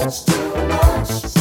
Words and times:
Show 0.00 0.06
me 0.06 1.34
you 1.34 1.39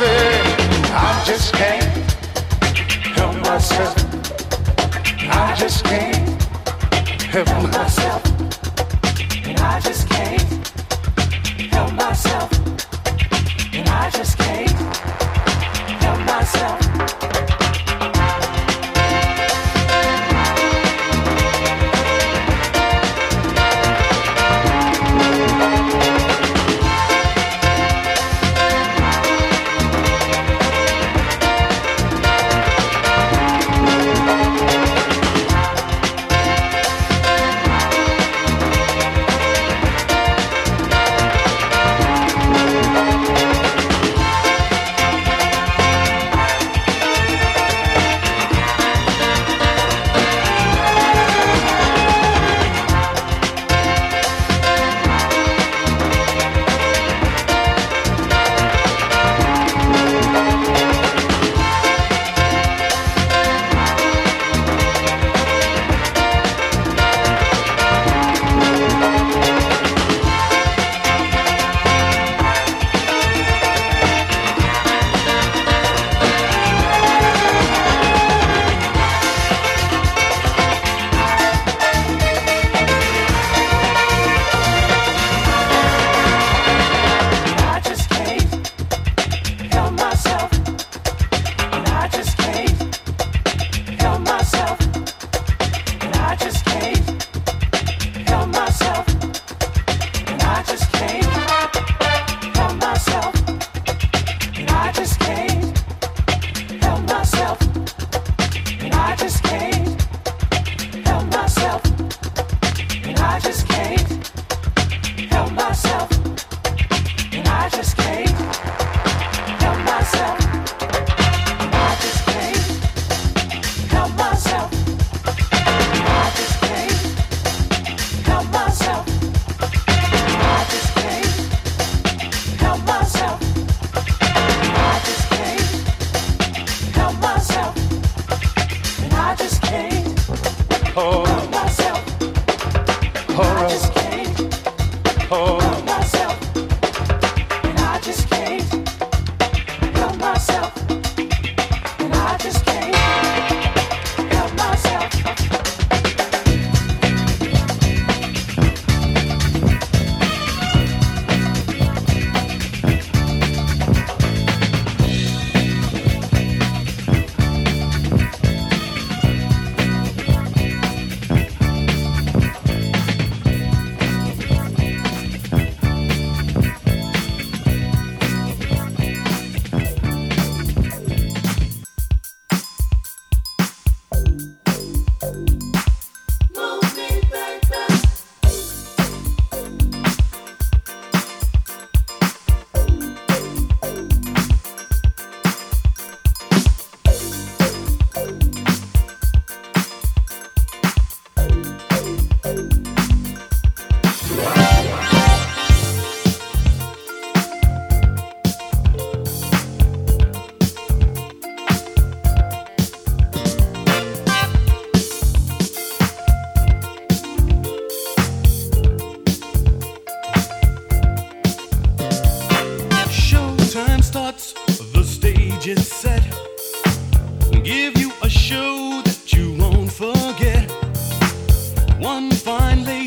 I 0.00 1.24
just 1.26 1.52
can't 1.54 1.82
help 3.16 3.34
myself. 3.38 3.96
I 5.28 5.56
just 5.58 5.84
can't 5.84 6.42
help 7.24 7.48
myself. 7.72 8.27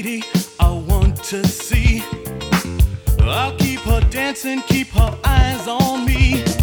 lady 0.03 0.23
I 0.59 0.71
want 0.71 1.23
to 1.25 1.45
see. 1.45 2.03
I'll 3.19 3.55
keep 3.57 3.79
her 3.81 4.01
dancing, 4.09 4.61
keep 4.61 4.87
her 4.89 5.17
eyes 5.23 5.67
on 5.67 6.05
me. 6.05 6.60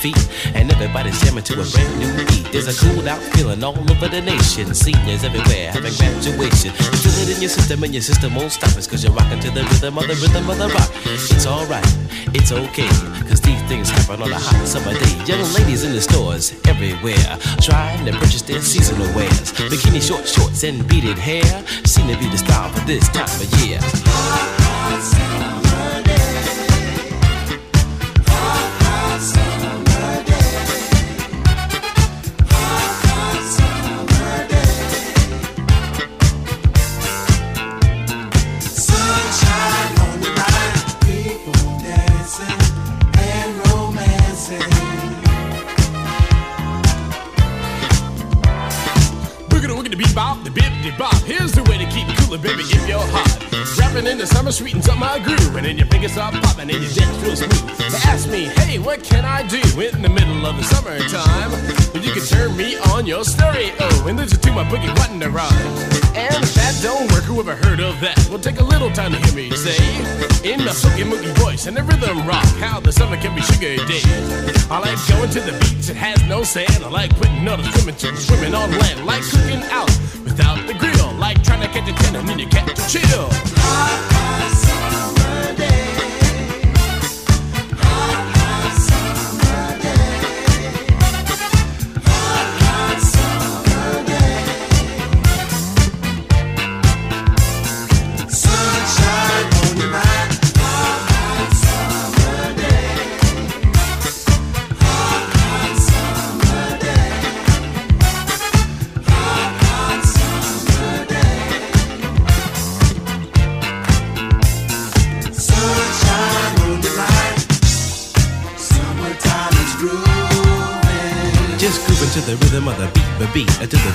Feet, 0.00 0.16
and 0.56 0.72
everybody's 0.72 1.20
jamming 1.20 1.44
to 1.44 1.60
a 1.60 1.66
brand 1.72 1.92
new 2.00 2.10
beat. 2.24 2.46
There's 2.52 2.68
a 2.72 2.76
cool 2.80 3.06
out 3.08 3.20
feeling 3.36 3.62
all 3.62 3.76
over 3.76 4.08
the 4.08 4.20
nation. 4.20 4.74
Seniors 4.74 5.24
everywhere 5.24 5.72
having 5.72 5.92
graduation. 5.94 6.72
You 6.72 6.98
feel 7.04 7.16
it 7.22 7.36
in 7.36 7.40
your 7.44 7.52
system, 7.52 7.84
and 7.84 7.92
your 7.92 8.02
system 8.02 8.34
won't 8.34 8.52
stop 8.52 8.76
us, 8.76 8.86
cause 8.86 9.04
you're 9.04 9.12
rocking 9.12 9.40
to 9.40 9.50
the 9.50 9.64
rhythm 9.64 9.98
of 9.98 10.06
the 10.08 10.16
rhythm 10.16 10.48
of 10.48 10.58
the 10.58 10.68
rock. 10.68 10.90
It's 11.04 11.46
alright, 11.46 11.86
it's 12.32 12.52
okay, 12.52 12.88
cause 13.28 13.40
these 13.40 13.62
things 13.68 13.90
happen 13.90 14.22
on 14.22 14.32
a 14.32 14.38
hot 14.38 14.66
summer 14.66 14.94
day. 14.94 15.14
Young 15.28 15.44
ladies 15.54 15.84
in 15.84 15.92
the 15.92 16.00
stores 16.00 16.54
everywhere, 16.66 17.38
trying 17.60 18.04
to 18.06 18.12
purchase 18.12 18.42
their 18.42 18.60
seasonal 18.60 19.06
wares. 19.14 19.52
Bikini 19.52 20.00
shorts, 20.00 20.32
shorts 20.32 20.64
and 20.64 20.86
beaded 20.88 21.18
hair 21.18 21.44
seem 21.84 22.08
to 22.08 22.16
be 22.18 22.28
the 22.28 22.38
style 22.38 22.70
for 22.72 22.80
this 22.86 23.06
time 23.10 23.28
of 23.40 23.48
year. 23.60 23.80
And 71.70 71.76
the 71.76 71.84
rhythm 71.84 72.26
rock, 72.26 72.44
how 72.58 72.80
the 72.80 72.90
summer 72.90 73.16
can 73.16 73.32
be 73.32 73.42
sugar 73.42 73.76
dead. 73.76 74.02
I 74.72 74.80
like 74.80 74.98
going 75.08 75.30
to 75.30 75.40
the 75.40 75.52
beach, 75.52 75.88
it 75.88 75.94
has 75.94 76.20
no 76.28 76.42
sand. 76.42 76.82
I 76.82 76.88
like 76.88 77.14
putting 77.16 77.46
on 77.46 77.60
a 77.60 77.64
swimming 77.72 77.96
suit, 77.96 78.16
swimming 78.18 78.54
on 78.54 78.72
land, 78.72 79.06
like 79.06 79.22
cooking 79.22 79.62
out 79.70 79.90
without 80.24 80.66
the 80.66 80.74
grill, 80.74 81.12
like 81.14 81.44
trying 81.44 81.60
to 81.60 81.68
catch 81.68 81.88
a 81.88 81.92
ten 82.02 82.16
and 82.16 82.28
then 82.28 82.40
you 82.40 82.48
catch 82.48 82.70
a 82.70 82.88
chill. 82.90 84.09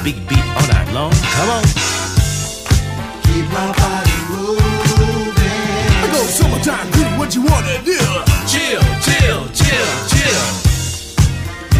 Big 0.05 0.21
beat 0.29 0.45
all 0.53 0.67
night 0.69 0.89
long. 0.93 1.11
Come 1.33 1.49
on. 1.49 1.63
Keep 3.25 3.49
my 3.49 3.73
body 3.73 4.17
moving. 4.29 5.33
I 6.03 6.07
go 6.13 6.21
summertime 6.37 6.87
groove, 6.93 7.17
what 7.17 7.33
you 7.33 7.41
wanna 7.41 7.81
do? 7.81 7.97
Chill, 8.45 8.85
chill, 9.01 9.41
chill, 9.59 9.89
chill. 10.11 10.45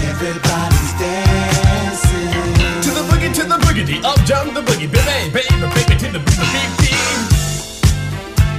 Everybody's 0.10 0.94
dancing. 0.98 2.34
To 2.86 2.90
the 2.98 3.04
boogie, 3.10 3.32
to 3.38 3.44
the 3.46 3.58
boogie, 3.62 4.04
up 4.04 4.20
jump 4.26 4.56
the 4.56 4.62
boogie, 4.62 4.90
baby, 4.90 5.30
baby, 5.30 5.68
baby, 5.76 5.96
to 6.02 6.08
the 6.10 6.22
big 6.26 6.42
beat. 6.82 6.98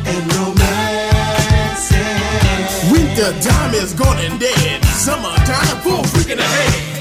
And 0.06 0.24
romancing. 0.34 1.90
Winter 2.92 3.32
time 3.42 3.74
is 3.74 3.94
gone 3.94 4.18
and 4.26 4.38
dead. 4.38 4.84
Summertime 4.84 5.78
full 5.82 6.04
freaking 6.14 6.38
ahead. 6.38 6.95